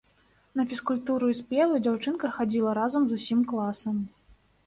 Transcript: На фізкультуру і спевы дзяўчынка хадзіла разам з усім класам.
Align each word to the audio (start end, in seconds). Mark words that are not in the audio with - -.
На 0.59 0.63
фізкультуру 0.69 1.27
і 1.33 1.35
спевы 1.41 1.75
дзяўчынка 1.87 2.31
хадзіла 2.39 2.71
разам 2.79 3.01
з 3.09 3.19
усім 3.21 3.39
класам. 3.51 3.95